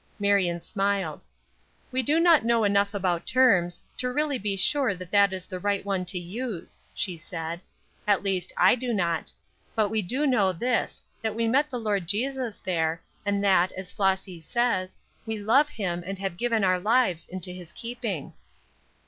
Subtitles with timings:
[0.17, 1.23] Marion smiled.
[1.91, 5.59] "We do not know enough about terms, to really be sure that that is the
[5.59, 7.61] right one to use," she said;
[8.07, 9.31] "at least, I do not.
[9.75, 13.91] But we do know this, that we met the Lord Jesus there, and that, as
[13.91, 14.95] Flossy says,
[15.27, 18.33] we love him, and have given our lives into his keeping."